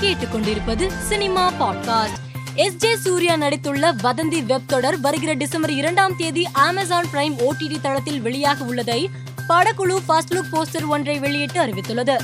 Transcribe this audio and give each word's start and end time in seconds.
நீங்கள் 0.00 0.14
கேட்டுக்கொண்டிருப்பது 0.14 0.90
cinema 1.08 1.52
podcast. 1.60 2.12
S 2.54 2.76
J 2.76 2.96
Suryah 2.96 3.34
நடித்துள்ள 3.34 3.92
வதந்தி 4.02 4.46
வெப் 4.46 4.68
தொடர் 4.68 5.00
வருகிற 5.00 5.32
டிசம்பர் 5.32 5.70
இரண்டாம் 5.70 6.16
தேதி 6.16 6.48
அமேசான் 6.52 7.06
பிரைம் 7.12 7.48
ஓடிடி 7.48 7.80
தளத்தில் 7.80 8.20
வெளியாக 8.20 8.58
உள்ளதை 8.58 9.10
படக்குழு 9.48 9.96
ஃபர்ஸ்ட் 10.06 10.34
லுக் 10.34 10.52
போஸ்டர் 10.52 10.86
ஒன்றை 10.86 11.18
வெளியிட்டு 11.18 11.66
அறிவித்துள்ளது. 11.66 12.16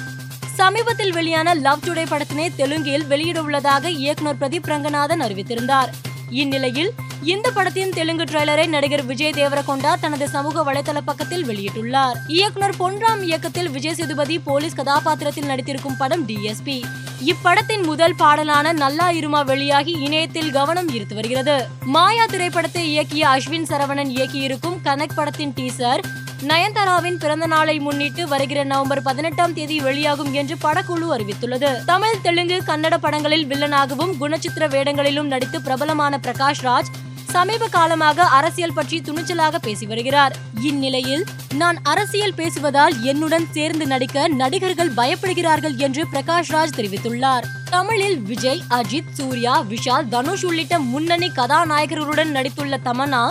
சமீபத்தில் 0.54 1.12
வெளியான 1.12 1.54
லவ் 1.54 1.82
டுடே 1.86 2.06
படத்தினை 2.06 2.54
தெலுங்கில் 2.54 3.06
வெளியிட 3.06 3.42
உள்ளதாக 3.42 3.90
இயக்குனர் 3.90 4.38
பிரதீப் 4.40 4.66
ரங்கநாதன் 4.66 5.22
அறிவித்திருந்தார். 5.22 5.88
இந்நிலையில் 6.30 6.92
இந்த 7.22 7.50
படத்தின் 7.50 7.90
தெலுங்கு 7.90 8.24
ட்ரெய்லரை 8.24 8.66
நடிகர் 8.66 9.04
விஜய் 9.04 9.30
தேவரகொண்டா 9.30 9.94
தனது 10.00 10.28
சமூக 10.28 10.72
வலைதள 10.72 11.00
பக்கத்தில் 11.04 11.46
வெளியிட்டுள்ளார். 11.46 12.14
இயக்குனர் 12.26 12.74
பொன்ராம் 12.78 13.22
இயக்கத்தில் 13.22 13.70
விஜய் 13.70 13.94
சேதுபதி 13.94 14.38
போலீஸ் 14.38 14.74
கதாபாத்திரத்தில் 14.74 15.48
நடித்திருக்கும் 15.48 15.96
படம் 15.98 16.28
டிஎஸ்பி 16.28 16.82
இப்படத்தின் 17.24 17.82
முதல் 17.82 18.14
பாடலான 18.14 18.72
நல்லா 18.72 19.10
இருமா 19.10 19.44
வெளியாகி 19.44 19.92
இணையத்தில் 19.92 20.50
கவனம் 20.50 20.88
ஈர்த்து 20.88 21.14
வருகிறது. 21.14 21.68
மாயா 21.84 22.26
திரைப்படத்தை 22.26 22.98
இயக்கிய 22.98 23.22
அஸ்வின் 23.22 23.62
சரவணன் 23.62 24.10
இயக்கியிருக்கும் 24.10 24.80
கனக் 24.82 25.12
படத்தின் 25.14 25.52
டீசர் 25.56 26.00
நயன்தாராவின் 26.42 27.18
பிறந்த 27.18 27.46
நாளை 27.46 27.78
முன்னிட்டு 27.78 28.28
வருகிற 28.28 28.64
நவம்பர் 28.64 29.02
பதினெட்டாம் 29.02 29.54
தேதி 29.54 29.80
வெளியாகும் 29.80 30.32
என்று 30.32 30.56
படக்குழு 30.62 31.08
அறிவித்துள்ளது. 31.16 31.84
தமிழ் 31.84 32.20
தெலுங்கு 32.22 32.62
கன்னட 32.66 32.96
படங்களில் 32.96 33.46
வில்லனாகவும் 33.46 34.14
குணச்சித்திர 34.20 34.68
வேடங்களிலும் 34.68 35.26
நடித்து 35.26 35.62
பிரபலமான 35.62 36.20
பிரகாஷ் 36.22 36.62
ராஜ் 36.62 36.90
சமீப 37.30 37.68
காலமாக 37.68 38.24
அரசியல் 38.38 38.72
பற்றி 38.72 38.96
துணிச்சலாக 39.00 39.58
பேசி 39.58 39.86
வருகிறார். 39.86 40.34
இந்நிலையில் 40.60 41.24
நான் 41.54 41.78
அரசியல் 41.82 42.34
பேசுவதால் 42.36 42.94
என்னுடன் 43.00 43.46
சேர்ந்து 43.52 43.86
நடிக்க 43.86 44.28
நடிகர்கள் 44.28 44.90
பயப்படுகிறார்கள் 44.90 45.76
என்று 45.76 46.06
பிரகாஷ் 46.12 46.52
ராஜ் 46.52 46.76
தெரிவித்துள்ளார். 46.76 47.46
தமிழில் 47.70 48.18
விஜய் 48.20 48.62
அஜித் 48.70 49.12
சூர்யா 49.12 49.62
விஷால் 49.62 50.08
தனுஷ் 50.08 50.44
உள்ளிட்ட 50.44 50.78
முன்னணி 50.78 51.30
கதாநாயகர்களுடன் 51.36 52.34
நடித்துள்ள 52.36 52.76
தமன்னா 52.84 53.24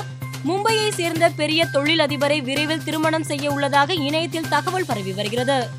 மும்பையை 0.47 0.89
சேர்ந்த 0.89 1.29
பெரிய 1.29 1.67
தொழிலதிபரை 1.73 2.41
விரைவில் 2.43 2.83
திருமணம் 2.83 3.23
செய்ய 3.23 3.51
உள்ளதாக 3.51 3.93
இணையத்தில் 3.93 4.49
தகவல் 4.49 4.85
பரவி 4.85 5.11
வருகிறது. 5.11 5.69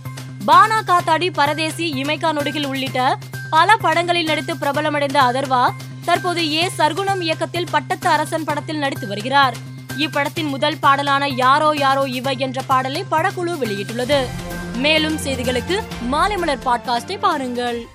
பானா 0.46 0.80
காத்தாடி 0.86 1.30
பரதேசி 1.32 1.86
இமைக்கா 2.02 2.32
நொடிகள் 2.32 2.64
உள்ளிட்ட 2.64 3.18
பல 3.50 3.76
படங்களில் 3.76 4.26
நடித்து 4.26 4.54
பிரபலமடைந்த 4.54 5.18
அதர்வா 5.28 5.62
தற்போது 6.04 6.52
ஏ. 6.52 6.70
சர்க்குணம் 6.78 7.20
இயக்கத்தில் 7.20 7.66
பட்டத்து 7.70 8.08
அரசன் 8.08 8.44
படத்தில் 8.44 8.78
நடித்து 8.78 9.06
வருகிறார். 9.06 9.54
இப்படத்தின் 9.98 10.48
முதல் 10.48 10.78
பாடலான 10.78 11.28
யாரோ 11.28 11.72
யாரோ 11.76 12.02
இவை 12.02 12.34
என்ற 12.38 12.62
பாடலை 12.62 13.04
படக்குழு 13.10 13.56
வெளியிட்டுள்ளது. 13.60 14.26
மேலும் 14.76 15.18
செய்திகளுக்கு 15.24 15.80
மாலை 16.02 16.36
மலர் 16.36 16.58
பாட்காஸ்டை 16.64 17.18
பாருங்கள். 17.18 17.86